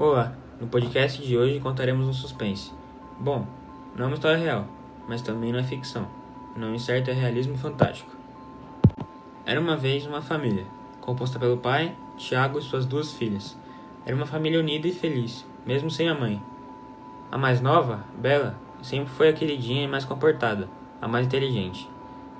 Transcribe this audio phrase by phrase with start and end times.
[0.00, 2.70] Olá, no podcast de hoje contaremos um suspense.
[3.18, 3.44] Bom,
[3.96, 4.64] não é uma história real,
[5.08, 6.06] mas também não é ficção.
[6.54, 8.14] O nome certo é realismo fantástico.
[9.44, 10.64] Era uma vez uma família,
[11.00, 13.58] composta pelo pai, Tiago e suas duas filhas.
[14.06, 16.40] Era uma família unida e feliz, mesmo sem a mãe.
[17.28, 20.68] A mais nova, Bela, sempre foi a queridinha e mais comportada,
[21.02, 21.90] a mais inteligente.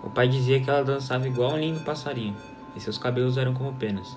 [0.04, 2.36] O pai dizia que ela dançava igual um lindo passarinho,
[2.76, 4.16] e seus cabelos eram como penas.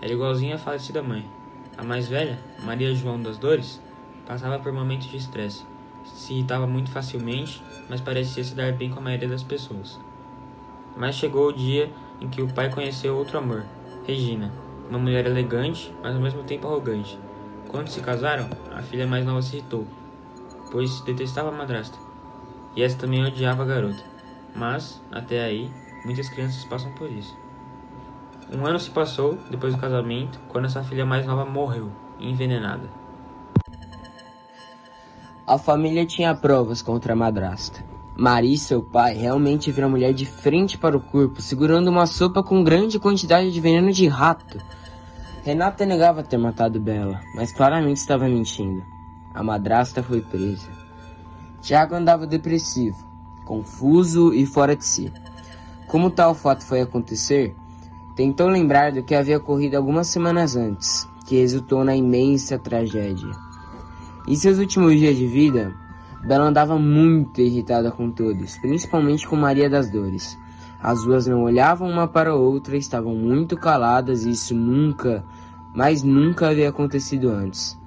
[0.00, 1.37] Era igualzinha à falecida mãe.
[1.78, 3.80] A mais velha, Maria João das Dores,
[4.26, 5.64] passava por momentos de estresse.
[6.04, 9.96] Se irritava muito facilmente, mas parecia se dar bem com a maioria das pessoas.
[10.96, 11.88] Mas chegou o dia
[12.20, 13.64] em que o pai conheceu outro amor,
[14.04, 14.50] Regina,
[14.90, 17.16] uma mulher elegante, mas ao mesmo tempo arrogante.
[17.68, 19.86] Quando se casaram, a filha mais nova se irritou,
[20.72, 21.96] pois detestava a madrasta.
[22.74, 24.02] E essa também odiava a garota.
[24.52, 25.70] Mas, até aí,
[26.04, 27.36] muitas crianças passam por isso.
[28.50, 32.88] Um ano se passou depois do casamento, quando essa filha mais nova morreu, envenenada.
[35.46, 37.84] A família tinha provas contra a madrasta.
[38.16, 42.06] Maria e seu pai realmente viram a mulher de frente para o corpo, segurando uma
[42.06, 44.58] sopa com grande quantidade de veneno de rato.
[45.44, 48.82] Renata negava ter matado Bela, mas claramente estava mentindo.
[49.34, 50.70] A madrasta foi presa.
[51.60, 52.96] Tiago andava depressivo,
[53.44, 55.12] confuso e fora de si.
[55.86, 57.54] Como tal fato foi acontecer,
[58.18, 63.30] Tentou lembrar do que havia ocorrido algumas semanas antes, que resultou na imensa tragédia.
[64.26, 65.72] Em seus últimos dias de vida,
[66.26, 70.36] Bela andava muito irritada com todos, principalmente com Maria das Dores.
[70.82, 75.24] As duas não olhavam uma para a outra, estavam muito caladas e isso nunca,
[75.72, 77.78] mas nunca havia acontecido antes.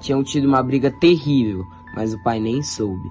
[0.00, 1.64] Tinham tido uma briga terrível,
[1.94, 3.08] mas o pai nem soube.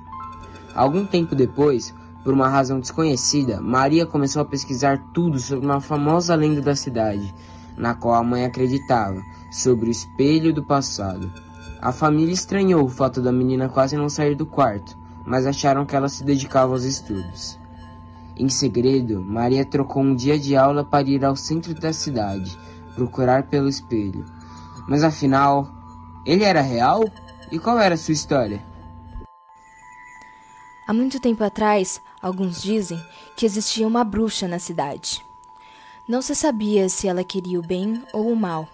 [0.76, 6.34] Algum tempo depois, por uma razão desconhecida, Maria começou a pesquisar tudo sobre uma famosa
[6.34, 7.32] lenda da cidade,
[7.78, 11.32] na qual a mãe acreditava, sobre o espelho do passado.
[11.80, 15.96] A família estranhou o fato da menina quase não sair do quarto, mas acharam que
[15.96, 17.60] ela se dedicava aos estudos.
[18.36, 22.58] Em segredo, Maria trocou um dia de aula para ir ao centro da cidade,
[22.96, 24.26] procurar pelo espelho.
[24.88, 25.70] Mas afinal,
[26.26, 27.06] ele era real?
[27.52, 28.64] E qual era a sua história?
[30.88, 33.04] Há muito tempo atrás, alguns dizem
[33.36, 35.26] que existia uma bruxa na cidade.
[36.08, 38.70] Não se sabia se ela queria o bem ou o mal.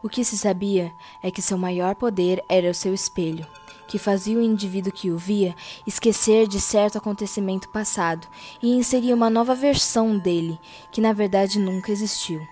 [0.00, 3.44] O que se sabia é que seu maior poder era o seu espelho,
[3.88, 8.28] que fazia o indivíduo que o via esquecer de certo acontecimento passado
[8.62, 10.60] e inseria uma nova versão dele,
[10.92, 12.46] que na verdade nunca existiu.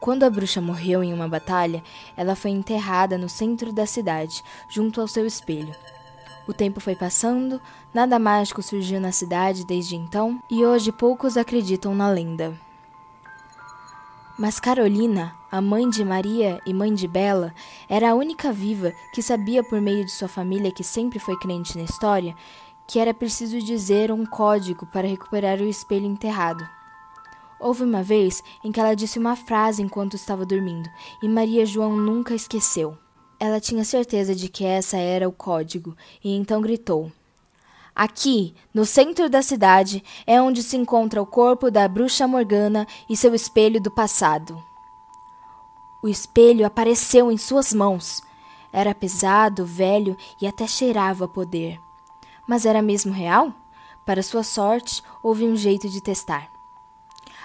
[0.00, 1.84] Quando a bruxa morreu em uma batalha,
[2.16, 5.76] ela foi enterrada no centro da cidade, junto ao seu espelho.
[6.48, 7.60] O tempo foi passando,
[7.92, 12.58] nada mágico surgiu na cidade desde então, e hoje poucos acreditam na lenda.
[14.38, 17.54] Mas Carolina, a mãe de Maria e mãe de Bela,
[17.88, 21.76] era a única viva que sabia por meio de sua família que sempre foi crente
[21.76, 22.34] na história,
[22.88, 26.66] que era preciso dizer um código para recuperar o espelho enterrado.
[27.60, 30.88] Houve uma vez em que ela disse uma frase enquanto estava dormindo,
[31.22, 32.96] e Maria João nunca esqueceu.
[33.40, 37.10] Ela tinha certeza de que essa era o código e então gritou:
[37.94, 43.16] Aqui, no centro da cidade, é onde se encontra o corpo da bruxa Morgana e
[43.16, 44.62] seu espelho do passado.
[46.02, 48.22] O espelho apareceu em suas mãos.
[48.72, 51.80] Era pesado, velho e até cheirava a poder.
[52.46, 53.52] Mas era mesmo real?
[54.06, 56.50] Para sua sorte, houve um jeito de testar.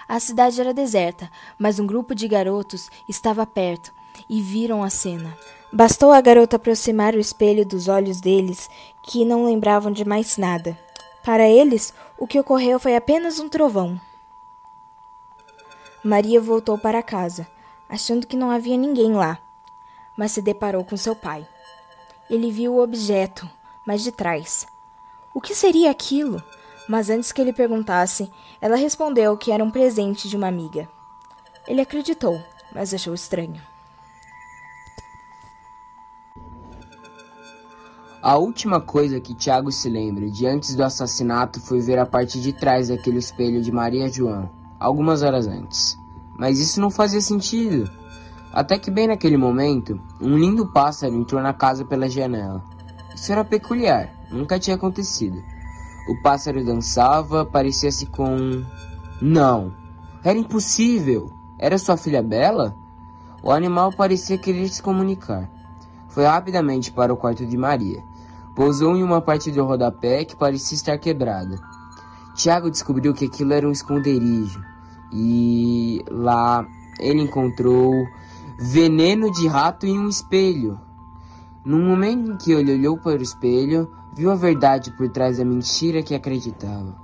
[0.07, 3.91] A cidade era deserta, mas um grupo de garotos estava perto
[4.29, 5.35] e viram a cena.
[5.75, 8.69] Bastou a garota aproximar o espelho dos olhos deles,
[9.03, 10.79] que não lembravam de mais nada.
[11.21, 13.99] Para eles, o que ocorreu foi apenas um trovão.
[16.01, 17.45] Maria voltou para casa,
[17.89, 19.37] achando que não havia ninguém lá,
[20.15, 21.45] mas se deparou com seu pai.
[22.29, 23.45] Ele viu o objeto,
[23.85, 24.65] mas de trás.
[25.33, 26.41] O que seria aquilo?
[26.87, 28.31] Mas antes que ele perguntasse,
[28.61, 30.87] ela respondeu que era um presente de uma amiga.
[31.67, 32.41] Ele acreditou,
[32.73, 33.74] mas achou estranho.
[38.25, 42.41] A última coisa que Tiago se lembra de antes do assassinato foi ver a parte
[42.41, 44.49] de trás daquele espelho de Maria João,
[44.79, 45.95] algumas horas antes.
[46.35, 47.87] Mas isso não fazia sentido.
[48.51, 52.63] Até que bem naquele momento, um lindo pássaro entrou na casa pela janela.
[53.13, 55.43] Isso era peculiar, nunca tinha acontecido.
[56.09, 58.65] O pássaro dançava, parecia-se com.
[59.21, 59.71] Não!
[60.23, 61.29] Era impossível!
[61.59, 62.75] Era sua filha Bela?
[63.43, 65.47] O animal parecia querer se comunicar.
[66.09, 68.03] Foi rapidamente para o quarto de Maria
[68.55, 71.59] Pousou em uma parte do rodapé que parecia estar quebrada.
[72.35, 74.63] Tiago descobriu que aquilo era um esconderijo
[75.11, 76.65] e lá
[76.99, 77.91] ele encontrou
[78.57, 80.79] veneno de rato em um espelho.
[81.65, 85.45] No momento em que ele olhou para o espelho, viu a verdade por trás da
[85.45, 86.95] mentira que acreditava.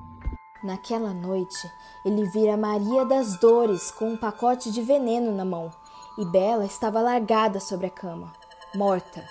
[0.64, 1.68] Naquela noite,
[2.06, 5.72] ele vira Maria das Dores com um pacote de veneno na mão,
[6.18, 8.32] e Bela estava largada sobre a cama,
[8.76, 9.24] morta,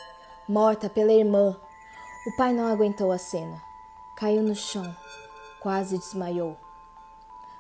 [0.49, 1.57] morta pela irmã.
[2.31, 3.61] O pai não aguentou a cena.
[4.15, 4.97] Caiu no chão,
[5.59, 6.57] quase desmaiou.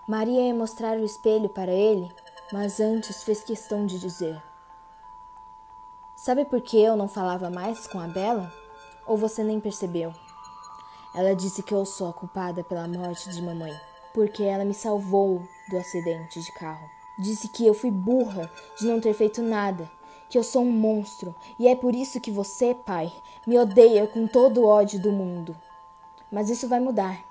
[0.08, 2.08] Maria ia mostrar o espelho para ele,
[2.52, 4.40] mas antes fez questão de dizer:
[6.14, 8.52] Sabe por que eu não falava mais com a Bela?
[9.08, 10.12] Ou você nem percebeu?
[11.16, 13.76] Ela disse que eu sou a culpada pela morte de mamãe,
[14.14, 16.88] porque ela me salvou do acidente de carro.
[17.18, 19.90] Disse que eu fui burra de não ter feito nada,
[20.30, 23.12] que eu sou um monstro e é por isso que você, pai,
[23.44, 25.56] me odeia com todo o ódio do mundo.
[26.30, 27.24] Mas isso vai mudar.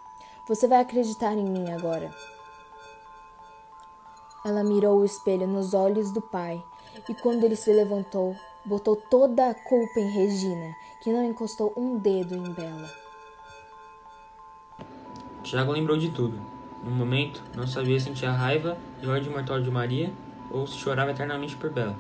[0.45, 2.13] Você vai acreditar em mim agora.
[4.45, 6.61] Ela mirou o espelho nos olhos do pai
[7.07, 8.35] e, quando ele se levantou,
[8.65, 12.89] botou toda a culpa em Regina, que não encostou um dedo em Bela.
[15.41, 16.39] Tiago lembrou de tudo.
[16.83, 20.11] No momento, não sabia se sentia raiva e ódio mortal de Maria
[20.51, 21.95] ou se chorava eternamente por Bela.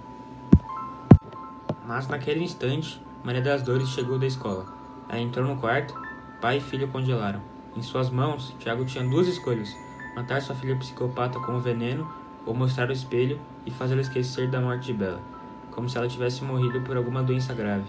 [1.89, 4.65] Mas naquele instante, Maria das Dores chegou da escola.
[5.09, 5.93] Ela entrou no quarto,
[6.39, 7.41] pai e filho congelaram.
[7.75, 9.75] Em suas mãos, Tiago tinha duas escolhas:
[10.15, 12.09] matar sua filha psicopata com o veneno
[12.45, 15.39] ou mostrar o espelho e fazê-la esquecer da morte de Bela
[15.79, 17.85] como se ela tivesse morrido por alguma doença grave,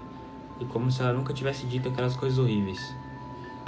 [0.60, 2.94] e como se ela nunca tivesse dito aquelas coisas horríveis.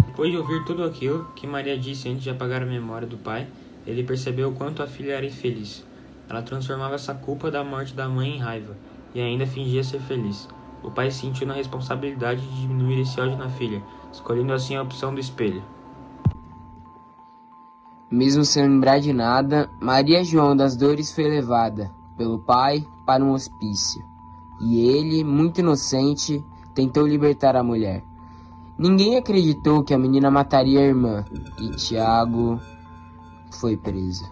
[0.07, 3.49] Depois de ouvir tudo aquilo que Maria disse antes de apagar a memória do pai,
[3.85, 5.85] ele percebeu o quanto a filha era infeliz.
[6.29, 8.77] Ela transformava essa culpa da morte da mãe em raiva,
[9.15, 10.49] e ainda fingia ser feliz.
[10.83, 13.83] O pai sentiu na responsabilidade de diminuir esse ódio na filha,
[14.13, 15.63] escolhendo assim a opção do espelho.
[18.11, 23.33] Mesmo sem lembrar de nada, Maria João das Dores foi levada pelo pai para um
[23.33, 24.13] hospício
[24.63, 28.05] e ele, muito inocente, tentou libertar a mulher.
[28.79, 31.25] Ninguém acreditou que a menina mataria a irmã
[31.59, 32.61] e Tiago
[33.51, 34.25] foi preso.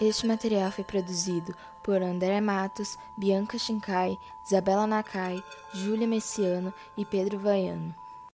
[0.00, 5.40] Este material foi produzido por André Matos, Bianca Shinkai, Isabela Nakai,
[5.72, 7.94] Júlia Messiano e Pedro Vaiano.